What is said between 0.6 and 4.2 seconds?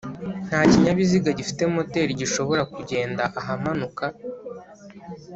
kinyabiziga gifite moteri gishobora kugenda ahamanuka